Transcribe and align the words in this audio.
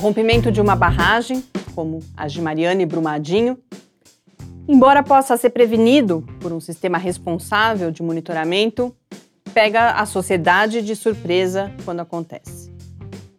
rompimento 0.00 0.50
de 0.50 0.62
uma 0.62 0.74
barragem, 0.74 1.44
como 1.74 2.00
as 2.16 2.32
de 2.32 2.40
Mariana 2.40 2.80
e 2.80 2.86
Brumadinho, 2.86 3.58
embora 4.66 5.02
possa 5.02 5.36
ser 5.36 5.50
prevenido 5.50 6.26
por 6.40 6.52
um 6.52 6.58
sistema 6.58 6.96
responsável 6.96 7.90
de 7.90 8.02
monitoramento, 8.02 8.96
pega 9.52 9.90
a 9.90 10.06
sociedade 10.06 10.80
de 10.80 10.96
surpresa 10.96 11.70
quando 11.84 12.00
acontece. 12.00 12.72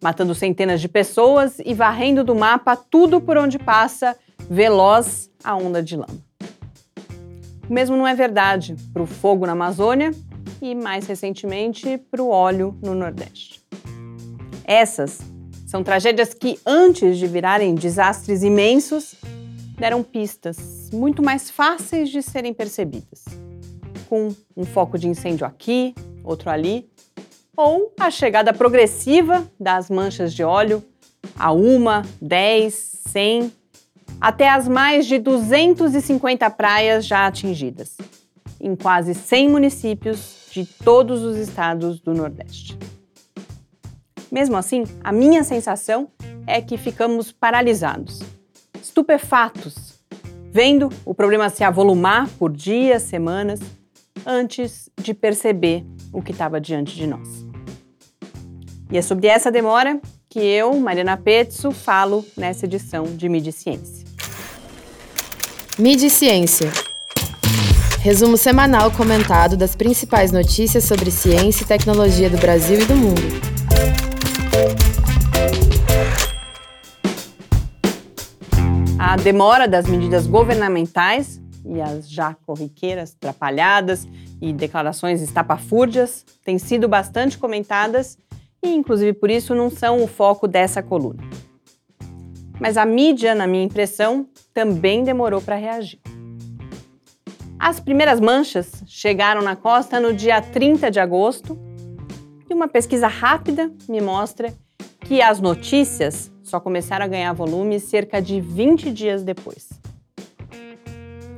Matando 0.00 0.32
centenas 0.32 0.80
de 0.80 0.88
pessoas 0.88 1.58
e 1.58 1.74
varrendo 1.74 2.22
do 2.22 2.36
mapa 2.36 2.76
tudo 2.76 3.20
por 3.20 3.36
onde 3.36 3.58
passa, 3.58 4.16
veloz 4.48 5.28
a 5.42 5.56
onda 5.56 5.82
de 5.82 5.96
lama. 5.96 6.22
O 7.68 7.72
mesmo 7.72 7.96
não 7.96 8.06
é 8.06 8.14
verdade 8.14 8.76
para 8.92 9.02
o 9.02 9.06
fogo 9.06 9.44
na 9.44 9.52
Amazônia 9.52 10.12
e, 10.62 10.72
mais 10.72 11.06
recentemente, 11.08 11.98
para 12.10 12.22
o 12.22 12.28
óleo 12.28 12.78
no 12.80 12.94
Nordeste. 12.94 13.60
Essas 14.64 15.33
são 15.74 15.82
tragédias 15.82 16.32
que, 16.32 16.56
antes 16.64 17.18
de 17.18 17.26
virarem 17.26 17.74
desastres 17.74 18.44
imensos, 18.44 19.16
deram 19.76 20.04
pistas 20.04 20.88
muito 20.92 21.20
mais 21.20 21.50
fáceis 21.50 22.10
de 22.10 22.22
serem 22.22 22.54
percebidas 22.54 23.24
com 24.08 24.32
um 24.56 24.64
foco 24.64 24.96
de 24.96 25.08
incêndio 25.08 25.44
aqui, 25.44 25.92
outro 26.22 26.48
ali, 26.48 26.88
ou 27.56 27.92
a 27.98 28.08
chegada 28.08 28.52
progressiva 28.52 29.50
das 29.58 29.90
manchas 29.90 30.32
de 30.32 30.44
óleo 30.44 30.80
a 31.36 31.50
uma, 31.50 32.02
dez, 32.22 33.00
cem, 33.08 33.52
até 34.20 34.48
as 34.48 34.68
mais 34.68 35.06
de 35.06 35.18
250 35.18 36.48
praias 36.50 37.04
já 37.04 37.26
atingidas, 37.26 37.96
em 38.60 38.76
quase 38.76 39.12
100 39.12 39.48
municípios 39.48 40.46
de 40.52 40.64
todos 40.64 41.24
os 41.24 41.36
estados 41.36 41.98
do 41.98 42.14
Nordeste. 42.14 42.78
Mesmo 44.34 44.56
assim, 44.56 44.82
a 45.04 45.12
minha 45.12 45.44
sensação 45.44 46.08
é 46.44 46.60
que 46.60 46.76
ficamos 46.76 47.30
paralisados, 47.30 48.18
estupefatos, 48.82 49.94
vendo 50.50 50.90
o 51.04 51.14
problema 51.14 51.48
se 51.48 51.62
avolumar 51.62 52.28
por 52.30 52.50
dias, 52.50 53.04
semanas 53.04 53.60
antes 54.26 54.90
de 55.00 55.14
perceber 55.14 55.86
o 56.12 56.20
que 56.20 56.32
estava 56.32 56.60
diante 56.60 56.96
de 56.96 57.06
nós. 57.06 57.46
E 58.90 58.98
é 58.98 59.02
sobre 59.02 59.28
essa 59.28 59.52
demora 59.52 60.00
que 60.28 60.40
eu, 60.40 60.74
Mariana 60.80 61.16
Pezzo, 61.16 61.70
falo 61.70 62.26
nessa 62.36 62.64
edição 62.64 63.04
de 63.04 63.28
Mídia 63.28 63.52
Ciência. 63.52 64.04
Mídia 65.78 66.10
Ciência. 66.10 66.72
Resumo 68.00 68.36
semanal 68.36 68.90
comentado 68.90 69.56
das 69.56 69.76
principais 69.76 70.32
notícias 70.32 70.82
sobre 70.82 71.12
ciência 71.12 71.62
e 71.62 71.68
tecnologia 71.68 72.28
do 72.28 72.36
Brasil 72.36 72.80
e 72.80 72.84
do 72.84 72.96
mundo. 72.96 73.53
A 78.98 79.16
demora 79.16 79.68
das 79.68 79.86
medidas 79.86 80.26
governamentais 80.26 81.40
e 81.64 81.80
as 81.80 82.10
já 82.10 82.34
corriqueiras 82.46 83.14
atrapalhadas 83.16 84.08
e 84.40 84.52
declarações 84.52 85.22
estapafúrdias 85.22 86.24
têm 86.44 86.58
sido 86.58 86.88
bastante 86.88 87.38
comentadas 87.38 88.18
e, 88.62 88.74
inclusive, 88.74 89.12
por 89.12 89.30
isso 89.30 89.54
não 89.54 89.70
são 89.70 90.02
o 90.02 90.06
foco 90.06 90.48
dessa 90.48 90.82
coluna. 90.82 91.22
Mas 92.60 92.76
a 92.76 92.84
mídia, 92.84 93.34
na 93.34 93.46
minha 93.46 93.64
impressão, 93.64 94.26
também 94.52 95.04
demorou 95.04 95.40
para 95.40 95.56
reagir. 95.56 96.00
As 97.58 97.80
primeiras 97.80 98.20
manchas 98.20 98.82
chegaram 98.86 99.42
na 99.42 99.56
costa 99.56 99.98
no 99.98 100.12
dia 100.12 100.40
30 100.42 100.90
de 100.90 101.00
agosto 101.00 101.58
e 102.48 102.54
uma 102.54 102.68
pesquisa 102.68 103.06
rápida 103.06 103.70
me 103.88 104.00
mostra 104.00 104.52
que 105.00 105.20
as 105.20 105.40
notícias 105.40 106.32
só 106.42 106.60
começaram 106.60 107.04
a 107.04 107.08
ganhar 107.08 107.32
volume 107.32 107.80
cerca 107.80 108.20
de 108.20 108.40
20 108.40 108.90
dias 108.90 109.22
depois. 109.22 109.68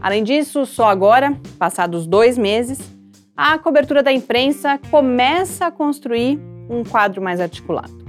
Além 0.00 0.24
disso, 0.24 0.64
só 0.64 0.88
agora, 0.88 1.38
passados 1.58 2.06
dois 2.06 2.38
meses, 2.38 2.78
a 3.36 3.58
cobertura 3.58 4.02
da 4.02 4.12
imprensa 4.12 4.78
começa 4.90 5.66
a 5.66 5.70
construir 5.70 6.38
um 6.68 6.84
quadro 6.84 7.20
mais 7.20 7.40
articulado. 7.40 8.00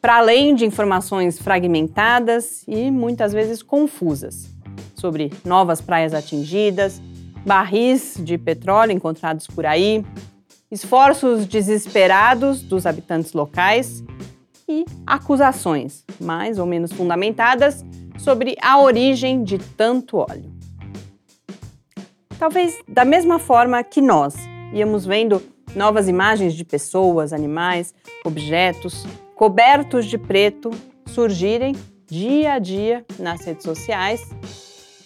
Para 0.00 0.18
além 0.18 0.54
de 0.54 0.64
informações 0.64 1.38
fragmentadas 1.38 2.62
e 2.68 2.90
muitas 2.90 3.32
vezes 3.32 3.62
confusas 3.62 4.54
sobre 4.94 5.32
novas 5.44 5.80
praias 5.80 6.14
atingidas, 6.14 7.00
barris 7.44 8.14
de 8.18 8.36
petróleo 8.38 8.92
encontrados 8.92 9.46
por 9.46 9.66
aí, 9.66 10.04
esforços 10.70 11.46
desesperados 11.46 12.62
dos 12.62 12.86
habitantes 12.86 13.32
locais 13.32 14.04
e 14.68 14.84
acusações, 15.06 16.04
mais 16.20 16.58
ou 16.58 16.66
menos 16.66 16.92
fundamentadas, 16.92 17.84
sobre 18.18 18.56
a 18.60 18.80
origem 18.80 19.42
de 19.42 19.58
tanto 19.58 20.18
óleo. 20.18 20.52
Talvez 22.38 22.78
da 22.86 23.04
mesma 23.04 23.38
forma 23.38 23.82
que 23.82 24.00
nós 24.00 24.34
íamos 24.72 25.06
vendo 25.06 25.42
novas 25.74 26.08
imagens 26.08 26.54
de 26.54 26.64
pessoas, 26.64 27.32
animais, 27.32 27.94
objetos 28.24 29.06
cobertos 29.34 30.06
de 30.06 30.18
preto 30.18 30.70
surgirem 31.06 31.74
dia 32.06 32.54
a 32.54 32.58
dia 32.58 33.04
nas 33.18 33.44
redes 33.44 33.62
sociais, 33.62 34.20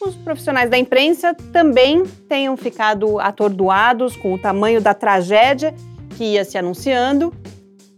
os 0.04 0.16
profissionais 0.16 0.68
da 0.68 0.76
imprensa 0.76 1.34
também 1.52 2.04
tenham 2.28 2.56
ficado 2.56 3.20
atordoados 3.20 4.16
com 4.16 4.32
o 4.34 4.38
tamanho 4.38 4.80
da 4.80 4.94
tragédia 4.94 5.74
que 6.16 6.24
ia 6.24 6.44
se 6.44 6.58
anunciando 6.58 7.32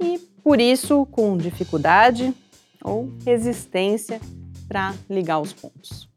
e, 0.00 0.18
por 0.42 0.60
isso, 0.60 1.06
com 1.06 1.36
dificuldade 1.36 2.34
ou 2.82 3.10
resistência 3.24 4.20
para 4.68 4.94
ligar 5.08 5.40
os 5.40 5.52
pontos. 5.52 6.08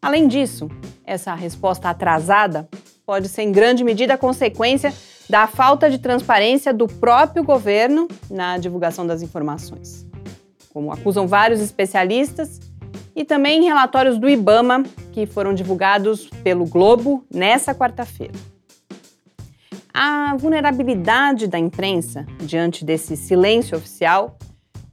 Além 0.00 0.26
disso, 0.26 0.68
essa 1.04 1.34
resposta 1.34 1.90
atrasada 1.90 2.68
pode 3.04 3.28
ser 3.28 3.42
em 3.42 3.52
grande 3.52 3.84
medida 3.84 4.16
consequência 4.16 4.92
da 5.28 5.46
falta 5.46 5.90
de 5.90 5.98
transparência 5.98 6.72
do 6.72 6.86
próprio 6.86 7.44
governo 7.44 8.08
na 8.30 8.58
divulgação 8.58 9.06
das 9.06 9.22
informações, 9.22 10.06
como 10.72 10.90
acusam 10.90 11.26
vários 11.26 11.60
especialistas 11.60 12.71
e 13.14 13.24
também 13.24 13.64
relatórios 13.64 14.18
do 14.18 14.28
IBAMA 14.28 14.84
que 15.12 15.26
foram 15.26 15.54
divulgados 15.54 16.28
pelo 16.42 16.64
Globo 16.64 17.24
nessa 17.32 17.74
quarta-feira. 17.74 18.34
A 19.92 20.34
vulnerabilidade 20.36 21.46
da 21.46 21.58
imprensa 21.58 22.26
diante 22.40 22.84
desse 22.84 23.16
silêncio 23.16 23.76
oficial 23.76 24.38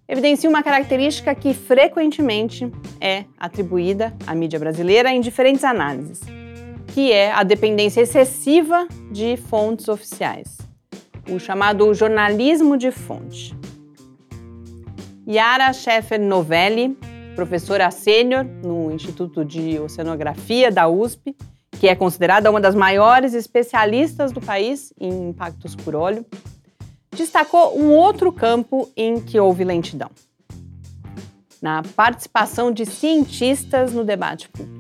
evidencia 0.08 0.50
uma 0.50 0.64
característica 0.64 1.34
que 1.34 1.54
frequentemente 1.54 2.70
é 3.00 3.24
atribuída 3.38 4.14
à 4.28 4.36
mídia 4.36 4.60
brasileira 4.60 5.12
em 5.12 5.22
diferentes 5.22 5.64
análises, 5.64 6.22
que 6.94 7.12
é 7.12 7.32
a 7.32 7.44
dependência 7.44 8.02
excessiva 8.02 8.88
de 9.12 9.38
fontes 9.38 9.88
oficiais, 9.88 10.58
o 11.30 11.40
chamado 11.40 11.94
jornalismo 11.94 12.76
de 12.76 12.92
fonte. 12.92 13.56
Yara 15.28 15.72
Scheffer 15.72 16.20
Novelli, 16.20 16.98
professora 17.40 17.90
sênior 17.90 18.44
no 18.44 18.92
Instituto 18.92 19.46
de 19.46 19.80
Oceanografia 19.80 20.70
da 20.70 20.90
USP, 20.90 21.34
que 21.80 21.88
é 21.88 21.96
considerada 21.96 22.52
uma 22.52 22.60
das 22.60 22.76
maiores 22.76 23.34
especialistas 23.34 24.34
do 24.34 24.42
país 24.42 24.94
em 25.00 25.30
impactos 25.30 25.74
por 25.74 25.96
óleo, 25.96 26.26
destacou 27.16 27.80
um 27.80 27.94
outro 27.94 28.34
campo 28.34 28.90
em 28.94 29.22
que 29.22 29.40
houve 29.40 29.64
lentidão: 29.64 30.10
na 31.62 31.82
participação 31.96 32.74
de 32.74 32.86
cientistas 32.86 33.94
no 33.94 34.04
debate 34.04 34.50
público. 34.50 34.78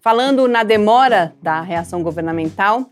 Falando 0.00 0.48
na 0.48 0.62
demora 0.62 1.34
da 1.42 1.60
reação 1.60 2.02
governamental 2.02 2.90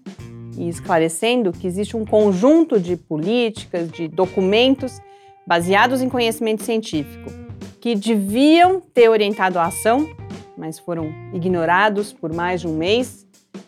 e 0.58 0.68
esclarecendo 0.68 1.50
que 1.50 1.66
existe 1.66 1.96
um 1.96 2.04
conjunto 2.04 2.78
de 2.78 2.94
políticas, 2.94 3.90
de 3.90 4.06
documentos 4.06 5.00
baseados 5.46 6.02
em 6.02 6.10
conhecimento 6.10 6.62
científico 6.62 7.43
que 7.84 7.94
deviam 7.94 8.80
ter 8.80 9.10
orientado 9.10 9.58
a 9.58 9.66
ação, 9.66 10.08
mas 10.56 10.78
foram 10.78 11.12
ignorados 11.34 12.14
por 12.14 12.32
mais 12.32 12.62
de 12.62 12.66
um 12.66 12.78
mês, 12.78 13.26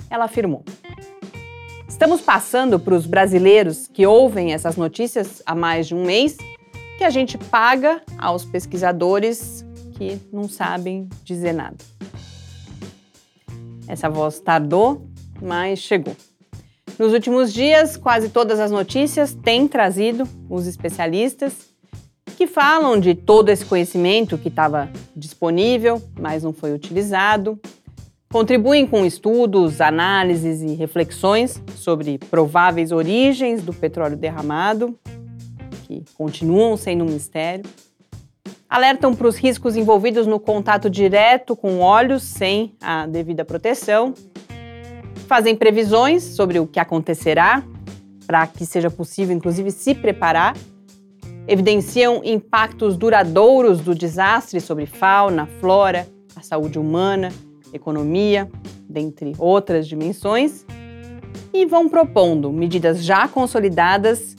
ela 0.08 0.24
afirmou: 0.24 0.64
Estamos 1.86 2.22
passando 2.22 2.80
para 2.80 2.94
os 2.94 3.04
brasileiros 3.04 3.86
que 3.86 4.06
ouvem 4.06 4.54
essas 4.54 4.74
notícias 4.74 5.42
há 5.44 5.54
mais 5.54 5.86
de 5.86 5.94
um 5.94 6.02
mês 6.02 6.38
que 6.96 7.04
a 7.04 7.10
gente 7.10 7.36
paga 7.36 8.00
aos 8.16 8.42
pesquisadores 8.42 9.62
que 9.98 10.18
não 10.32 10.48
sabem 10.48 11.10
dizer 11.22 11.52
nada. 11.52 11.76
Essa 13.86 14.08
voz 14.08 14.40
tardou, 14.40 15.06
mas 15.42 15.78
chegou. 15.78 16.16
Nos 16.98 17.12
últimos 17.12 17.52
dias, 17.52 17.98
quase 17.98 18.30
todas 18.30 18.60
as 18.60 18.70
notícias 18.70 19.34
têm 19.34 19.68
trazido 19.68 20.26
os 20.48 20.66
especialistas 20.66 21.75
que 22.36 22.46
falam 22.46 23.00
de 23.00 23.14
todo 23.14 23.48
esse 23.48 23.64
conhecimento 23.64 24.36
que 24.36 24.48
estava 24.48 24.90
disponível, 25.14 26.02
mas 26.18 26.42
não 26.42 26.52
foi 26.52 26.72
utilizado, 26.72 27.58
Contribuem 28.28 28.86
com 28.86 29.06
estudos, 29.06 29.80
análises 29.80 30.60
e 30.60 30.74
reflexões 30.74 31.62
sobre 31.76 32.18
prováveis 32.18 32.90
origens 32.90 33.62
do 33.62 33.72
petróleo 33.72 34.16
derramado 34.16 34.98
que 35.86 36.04
continuam 36.16 36.76
sendo 36.76 37.04
um 37.04 37.06
mistério. 37.06 37.64
Alertam 38.68 39.14
para 39.14 39.28
os 39.28 39.36
riscos 39.36 39.76
envolvidos 39.76 40.26
no 40.26 40.40
contato 40.40 40.90
direto 40.90 41.54
com 41.54 41.78
óleos 41.78 42.24
sem 42.24 42.74
a 42.80 43.06
devida 43.06 43.44
proteção. 43.44 44.12
Fazem 45.28 45.54
previsões 45.54 46.24
sobre 46.24 46.58
o 46.58 46.66
que 46.66 46.80
acontecerá, 46.80 47.62
para 48.26 48.44
que 48.48 48.66
seja 48.66 48.90
possível, 48.90 49.34
inclusive, 49.36 49.70
se 49.70 49.94
preparar. 49.94 50.56
Evidenciam 51.48 52.22
impactos 52.24 52.96
duradouros 52.96 53.80
do 53.80 53.94
desastre 53.94 54.60
sobre 54.60 54.84
fauna, 54.84 55.46
flora, 55.60 56.08
a 56.34 56.42
saúde 56.42 56.78
humana, 56.78 57.32
economia, 57.72 58.50
dentre 58.88 59.32
outras 59.38 59.86
dimensões 59.86 60.64
e 61.52 61.64
vão 61.64 61.88
propondo 61.88 62.52
medidas 62.52 63.04
já 63.04 63.28
consolidadas 63.28 64.36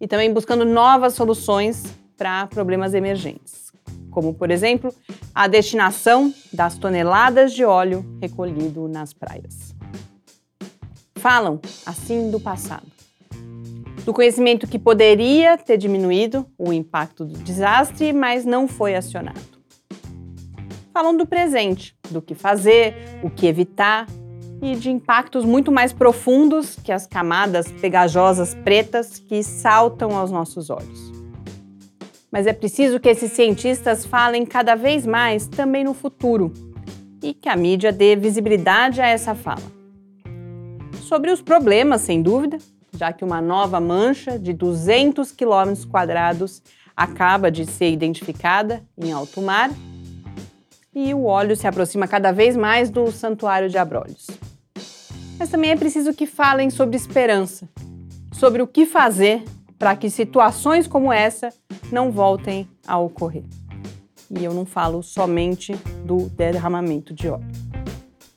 e 0.00 0.08
também 0.08 0.32
buscando 0.32 0.64
novas 0.64 1.14
soluções 1.14 1.84
para 2.16 2.46
problemas 2.46 2.94
emergentes, 2.94 3.72
como, 4.10 4.34
por 4.34 4.50
exemplo, 4.50 4.92
a 5.34 5.46
destinação 5.46 6.32
das 6.52 6.76
toneladas 6.78 7.52
de 7.52 7.64
óleo 7.64 8.04
recolhido 8.20 8.88
nas 8.88 9.12
praias. 9.12 9.74
Falam, 11.16 11.60
assim, 11.84 12.30
do 12.30 12.40
passado. 12.40 12.95
Do 14.06 14.14
conhecimento 14.14 14.68
que 14.68 14.78
poderia 14.78 15.58
ter 15.58 15.76
diminuído 15.76 16.46
o 16.56 16.72
impacto 16.72 17.24
do 17.24 17.36
desastre, 17.40 18.12
mas 18.12 18.44
não 18.44 18.68
foi 18.68 18.94
acionado. 18.94 19.40
Falam 20.94 21.16
do 21.16 21.26
presente, 21.26 21.92
do 22.08 22.22
que 22.22 22.32
fazer, 22.32 22.94
o 23.24 23.28
que 23.28 23.48
evitar 23.48 24.06
e 24.62 24.76
de 24.76 24.92
impactos 24.92 25.44
muito 25.44 25.72
mais 25.72 25.92
profundos 25.92 26.76
que 26.76 26.92
as 26.92 27.04
camadas 27.04 27.66
pegajosas 27.80 28.54
pretas 28.54 29.18
que 29.18 29.42
saltam 29.42 30.16
aos 30.16 30.30
nossos 30.30 30.70
olhos. 30.70 31.12
Mas 32.30 32.46
é 32.46 32.52
preciso 32.52 33.00
que 33.00 33.08
esses 33.08 33.32
cientistas 33.32 34.06
falem 34.06 34.46
cada 34.46 34.76
vez 34.76 35.04
mais 35.04 35.48
também 35.48 35.82
no 35.82 35.92
futuro 35.92 36.52
e 37.20 37.34
que 37.34 37.48
a 37.48 37.56
mídia 37.56 37.90
dê 37.90 38.14
visibilidade 38.14 39.00
a 39.00 39.08
essa 39.08 39.34
fala. 39.34 39.74
Sobre 41.00 41.32
os 41.32 41.42
problemas, 41.42 42.02
sem 42.02 42.22
dúvida, 42.22 42.58
já 42.96 43.12
que 43.12 43.24
uma 43.24 43.40
nova 43.40 43.78
mancha 43.80 44.38
de 44.38 44.52
200 44.52 45.30
quilômetros 45.32 45.84
quadrados 45.84 46.62
acaba 46.96 47.50
de 47.50 47.66
ser 47.66 47.90
identificada 47.90 48.82
em 48.96 49.12
alto 49.12 49.42
mar 49.42 49.70
e 50.94 51.12
o 51.12 51.24
óleo 51.24 51.54
se 51.54 51.66
aproxima 51.66 52.08
cada 52.08 52.32
vez 52.32 52.56
mais 52.56 52.88
do 52.88 53.12
Santuário 53.12 53.68
de 53.68 53.76
Abrolhos. 53.76 54.26
Mas 55.38 55.50
também 55.50 55.70
é 55.70 55.76
preciso 55.76 56.14
que 56.14 56.26
falem 56.26 56.70
sobre 56.70 56.96
esperança, 56.96 57.68
sobre 58.32 58.62
o 58.62 58.66
que 58.66 58.86
fazer 58.86 59.44
para 59.78 59.94
que 59.94 60.08
situações 60.08 60.86
como 60.86 61.12
essa 61.12 61.52
não 61.92 62.10
voltem 62.10 62.66
a 62.86 62.98
ocorrer. 62.98 63.44
E 64.30 64.42
eu 64.42 64.54
não 64.54 64.64
falo 64.64 65.02
somente 65.02 65.74
do 66.04 66.30
derramamento 66.30 67.12
de 67.12 67.28
óleo. 67.28 67.46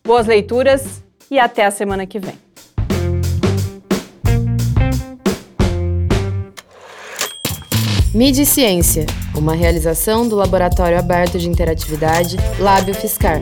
Boas 0.04 0.28
leituras 0.28 1.02
e 1.32 1.40
até 1.40 1.66
a 1.66 1.72
semana 1.72 2.06
que 2.06 2.20
vem. 2.20 2.49
Mídia 8.14 8.42
e 8.42 8.46
Ciência, 8.46 9.06
uma 9.36 9.54
realização 9.54 10.28
do 10.28 10.36
Laboratório 10.36 10.98
Aberto 10.98 11.38
de 11.38 11.48
Interatividade 11.48 12.38
Lábio 12.60 12.96
Fiscar. 12.96 13.40